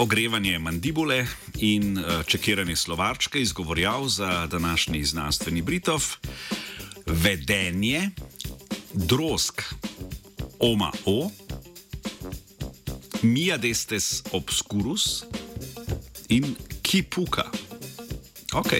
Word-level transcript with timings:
ogrevanje 0.00 0.58
mandibule 0.58 1.26
in 1.58 1.98
uh, 1.98 2.04
čekiranje 2.26 2.76
slovarčke 2.76 3.40
izgovorjal 3.40 4.08
za 4.08 4.46
današnji 4.46 5.04
znanstveni 5.04 5.62
Britov, 5.62 6.04
vedenje, 7.06 8.10
drosk, 8.94 9.62
oma 10.58 10.92
o, 11.04 11.30
mia 13.22 13.56
destes 13.56 14.22
obscurus 14.32 15.24
in 16.28 16.54
kipuka. 16.82 17.44
Ok, 18.52 18.72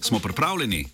smo 0.00 0.18
pripravljeni. 0.18 0.86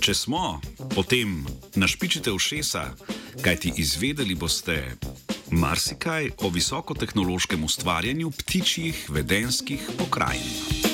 Če 0.00 0.14
smo, 0.14 0.60
potem 0.94 1.46
našpičite 1.74 2.32
ušesa, 2.32 2.94
kajti 3.42 3.72
izvedeli 3.76 4.34
boste 4.34 4.96
marsikaj 5.50 6.30
o 6.38 6.48
visokotehnološkem 6.48 7.64
ustvarjanju 7.64 8.30
ptičjih 8.30 9.06
vedenskih 9.10 9.90
pokrajin. 9.98 10.86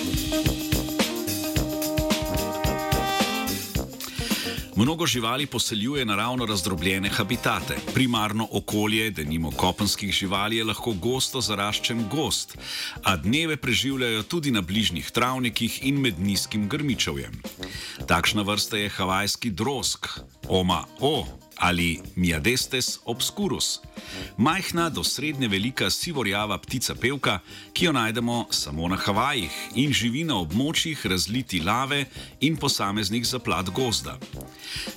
Mnogo 4.76 5.06
živali 5.06 5.46
poseljuje 5.46 6.04
naravno 6.04 6.46
razdrobljene 6.46 7.08
habitate. 7.08 7.76
Primarno 7.94 8.48
okolje, 8.50 9.10
da 9.10 9.22
nimo 9.22 9.50
kopenskih 9.50 10.12
živali, 10.12 10.56
je 10.56 10.64
lahko 10.64 10.92
gosto 10.92 11.40
zaraščen 11.40 12.08
gost, 12.10 12.58
a 13.02 13.16
dneve 13.16 13.56
preživljajo 13.56 14.22
tudi 14.22 14.50
na 14.50 14.60
bližnjih 14.60 15.10
travnikih 15.10 15.78
in 15.86 16.00
med 16.00 16.20
nizkim 16.20 16.68
grmičevjem. 16.68 17.42
Takšna 18.06 18.42
vrsta 18.42 18.76
je 18.76 18.88
havajski 18.88 19.50
drosk, 19.50 20.08
oma 20.48 20.84
o 21.00 21.26
ali 21.62 22.00
Miadestes 22.16 22.98
obscurus. 23.04 23.80
Majhna 24.36 24.88
do 24.90 25.04
srednje 25.04 25.48
velika 25.48 25.90
sivorjava 25.90 26.58
ptica 26.58 26.94
pevka, 26.94 27.38
ki 27.72 27.84
jo 27.84 27.92
najdemo 27.92 28.46
samo 28.50 28.88
na 28.88 28.96
Havajih 28.96 29.50
in 29.74 29.92
živi 29.92 30.24
na 30.24 30.40
območjih 30.42 31.06
razliti 31.06 31.60
lave 31.62 32.04
in 32.40 32.56
posameznih 32.56 33.26
zaplat 33.26 33.70
gozda. 33.70 34.18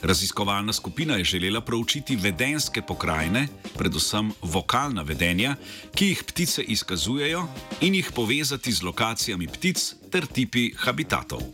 Raziskovalna 0.01 0.73
skupina 0.73 1.17
je 1.21 1.23
želela 1.23 1.61
proučiti 1.61 2.15
vedenske 2.15 2.81
pokrajine, 2.81 3.47
predvsem 3.77 4.31
vokalna 4.41 5.01
vedenja, 5.01 5.55
ki 5.95 6.07
jih 6.07 6.23
ptice 6.23 6.63
izkazujejo, 6.63 7.45
in 7.81 7.95
jih 7.95 8.11
povezati 8.15 8.71
z 8.71 8.81
lokacijami 8.83 9.47
ptic 9.47 9.93
ter 10.11 10.25
tipi 10.25 10.71
habitatov. 10.77 11.45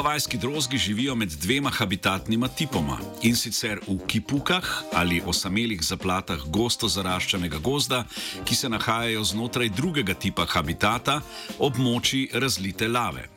Havajski 0.00 0.38
drozgi 0.38 0.78
živijo 0.78 1.14
med 1.14 1.28
dvema 1.28 1.70
habitatnima 1.70 2.48
tipoma 2.48 2.98
in 3.22 3.36
sicer 3.36 3.80
v 3.88 3.98
kipukah 4.06 4.64
ali 4.92 5.22
osamelih 5.26 5.82
zaplatah 5.82 6.40
gosto 6.46 6.88
zaraščenega 6.88 7.58
gozda, 7.58 8.04
ki 8.44 8.54
se 8.54 8.68
nahajajo 8.68 9.24
znotraj 9.24 9.68
drugega 9.68 10.14
tipa 10.14 10.46
habitata, 10.48 11.20
območji 11.58 12.30
razlite 12.32 12.88
lave. 12.88 13.28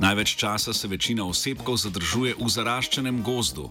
Največ 0.00 0.36
časa 0.36 0.72
se 0.72 0.88
večina 0.88 1.24
osebkov 1.26 1.76
zadržuje 1.76 2.34
v 2.38 2.48
zaraščenem 2.48 3.22
gozdu. 3.22 3.70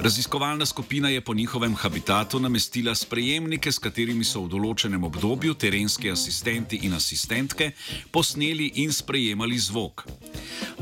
Raziskovalna 0.00 0.66
skupina 0.66 1.08
je 1.08 1.20
po 1.20 1.34
njihovem 1.34 1.74
habitatu 1.74 2.40
namestila 2.40 2.94
sprejemnike, 2.94 3.72
s 3.72 3.78
katerimi 3.78 4.24
so 4.24 4.44
v 4.44 4.52
določenem 4.54 5.04
obdobju 5.04 5.54
terenski 5.54 6.10
asistenti 6.10 6.76
in 6.86 6.94
asistentke 6.94 7.72
posneli 8.10 8.70
in 8.86 8.92
sprejemali 8.92 9.58
zvok. 9.58 10.06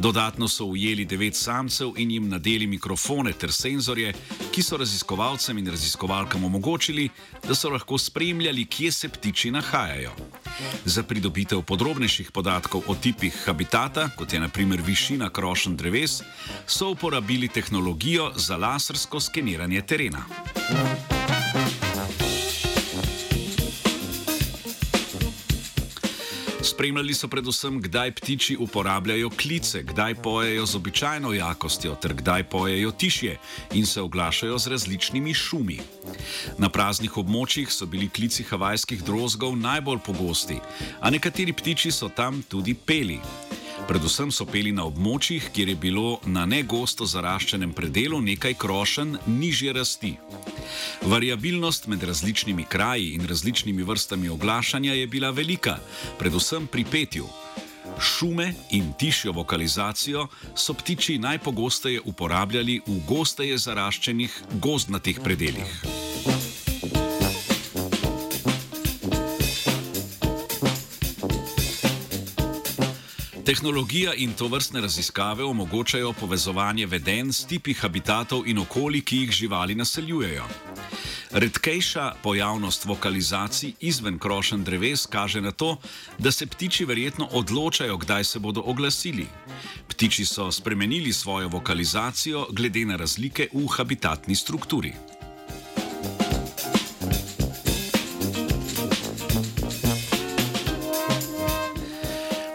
Dodatno 0.04 0.48
so 0.48 0.64
ujeli 0.64 1.04
devet 1.04 1.36
samcev 1.36 1.94
in 1.96 2.10
jim 2.10 2.28
nadeli 2.28 2.66
mikrofone 2.66 3.32
ter 3.32 3.52
senzorje, 3.52 4.10
ki 4.52 4.62
so 4.62 4.76
raziskovalcem 4.76 5.58
in 5.58 5.70
raziskovalkam 5.72 6.44
omogočili, 6.44 7.08
da 7.48 7.54
so 7.54 7.70
lahko 7.72 7.98
spremljali, 7.98 8.66
kje 8.68 8.92
se 8.92 9.08
ptiči 9.08 9.50
nahajajo. 9.50 10.12
Za 10.84 11.02
pridobitev 11.02 11.62
podrobnejših 11.62 12.30
podatkov 12.36 12.84
o 12.86 12.94
tipih 12.94 13.38
habitata, 13.46 14.10
kot 14.16 14.32
je 14.32 14.40
naprimer 14.40 14.82
višina 14.84 15.30
krošen 15.30 15.76
dreves, 15.76 16.20
so 16.66 16.90
uporabili 16.90 17.48
tehnologijo 17.48 18.32
za 18.36 18.56
lasersko 18.56 19.20
skeniranje 19.20 19.82
terena. 19.82 20.26
Spremljali 26.64 27.14
so 27.14 27.28
predvsem, 27.28 27.76
kdaj 27.80 28.10
ptiči 28.16 28.56
uporabljajo 28.56 29.28
klice, 29.30 29.82
kdaj 29.82 30.14
pojejo 30.14 30.66
z 30.66 30.76
običajno 30.76 31.32
jakostjo, 31.32 31.94
ter 31.94 32.14
kdaj 32.14 32.44
pojejo 32.48 32.90
tišje 32.90 33.36
in 33.74 33.86
se 33.86 34.00
oglašajo 34.00 34.58
z 34.58 34.72
različnimi 34.72 35.34
šumi. 35.34 35.78
Na 36.58 36.68
praznih 36.68 37.18
območjih 37.20 37.68
so 37.68 37.86
bili 37.86 38.08
klici 38.08 38.48
havajskih 38.48 39.04
drozgov 39.04 39.58
najbolj 39.60 40.00
pogosti, 40.06 40.56
a 41.00 41.10
nekateri 41.10 41.52
ptiči 41.52 41.92
so 41.92 42.08
tam 42.08 42.42
tudi 42.48 42.74
peli. 42.74 43.20
Predvsem 43.84 44.30
so 44.32 44.46
peli 44.48 44.70
na 44.72 44.86
območjih, 44.88 45.50
kjer 45.52 45.68
je 45.68 45.76
bilo 45.76 46.18
na 46.24 46.46
negosto 46.48 47.04
zaraščenem 47.04 47.74
predelu 47.76 48.16
nekaj 48.24 48.54
krošen 48.56 49.18
nižje 49.26 49.74
rasti. 49.76 50.14
Variabilnost 51.04 51.86
med 51.92 52.02
različnimi 52.08 52.64
kraji 52.64 53.10
in 53.18 53.26
različnimi 53.28 53.84
vrstami 53.84 54.28
oglašanja 54.32 54.94
je 54.94 55.06
bila 55.06 55.30
velika, 55.30 55.76
predvsem 56.18 56.66
pri 56.66 56.84
petju. 56.84 57.28
Šume 58.00 58.54
in 58.70 58.92
tišjo 58.98 59.32
vokalizacijo 59.32 60.26
so 60.54 60.74
ptiči 60.74 61.18
najpogosteje 61.18 62.00
uporabljali 62.04 62.80
v 62.86 62.98
gosteje 63.08 63.58
zaraščenih 63.58 64.40
gozdnatih 64.64 65.20
predeljih. 65.20 66.03
Tehnologija 73.44 74.14
in 74.16 74.32
to 74.32 74.46
vrstne 74.48 74.80
raziskave 74.80 75.44
omogočajo 75.44 76.12
povezovanje 76.12 76.86
veden 76.86 77.32
s 77.32 77.44
tipi 77.44 77.74
habitatov 77.74 78.46
in 78.48 78.58
okolij, 78.58 79.02
ki 79.04 79.16
jih 79.16 79.30
živali 79.30 79.74
naseljujejo. 79.74 80.46
Redkejša 81.30 82.12
pojavnost 82.22 82.84
vokalizacij 82.84 83.72
izven 83.80 84.18
krošen 84.18 84.64
dreves 84.64 85.06
kaže 85.06 85.40
na 85.40 85.52
to, 85.52 85.76
da 86.18 86.32
se 86.32 86.46
ptiči 86.46 86.84
verjetno 86.84 87.28
odločajo, 87.32 87.96
kdaj 87.96 88.24
se 88.24 88.38
bodo 88.38 88.62
oglasili. 88.64 89.26
Ptiči 89.88 90.24
so 90.24 90.52
spremenili 90.52 91.12
svojo 91.12 91.48
vokalizacijo 91.48 92.46
glede 92.50 92.84
na 92.84 92.96
razlike 92.96 93.48
v 93.52 93.66
habitatni 93.76 94.34
strukturi. 94.34 94.94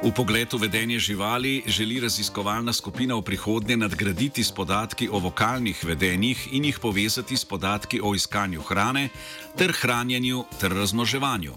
V 0.09 0.13
pogledu 0.13 0.57
vedenja 0.57 0.97
živali 0.99 1.61
želi 1.69 1.99
raziskovalna 1.99 2.73
skupina 2.73 3.13
v 3.15 3.21
prihodnje 3.21 3.77
nadgraditi 3.77 4.43
s 4.43 4.51
podatki 4.51 5.09
o 5.09 5.19
vokalnih 5.19 5.85
vedenjih 5.85 6.47
in 6.51 6.65
jih 6.65 6.79
povezati 6.79 7.37
s 7.37 7.45
podatki 7.45 8.01
o 8.01 8.15
iskanju 8.15 8.61
hrane 8.61 9.09
ter 9.57 9.69
hranjenju 9.81 10.43
ter 10.59 10.73
razmnoževanju. 10.73 11.53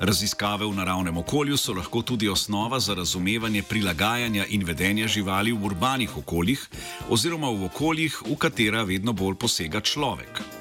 Raziskave 0.00 0.66
v 0.66 0.76
naravnem 0.76 1.16
okolju 1.16 1.56
so 1.56 1.72
lahko 1.72 2.02
tudi 2.02 2.28
osnova 2.28 2.80
za 2.80 2.94
razumevanje 2.94 3.62
prilagajanja 3.62 4.44
in 4.48 4.64
vedenja 4.64 5.08
živali 5.08 5.52
v 5.52 5.64
urbanih 5.64 6.16
okoljih 6.16 6.68
oziroma 7.08 7.48
v 7.48 7.64
okoljih, 7.64 8.22
v 8.28 8.36
katera 8.36 8.82
vedno 8.82 9.12
bolj 9.12 9.40
posega 9.40 9.80
človek. 9.80 10.59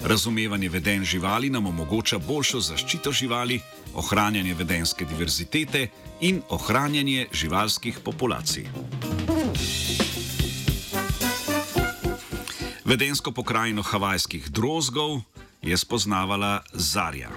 Razumevanje 0.00 0.68
vedenj 0.68 1.04
živali 1.04 1.50
nam 1.50 1.66
omogoča 1.66 2.18
boljšo 2.18 2.60
zaščito 2.60 3.12
živali, 3.12 3.60
ohranjanje 3.94 4.54
vedenske 4.54 5.04
diverzitete 5.04 5.88
in 6.20 6.42
ohranjanje 6.48 7.26
živalskih 7.32 7.98
populacij. 8.04 8.66
Vedensko 12.84 13.32
pokrajino 13.32 13.82
havajskih 13.82 14.50
drozgov 14.50 15.20
je 15.62 15.76
spoznavala 15.76 16.62
Zarja. 16.72 17.30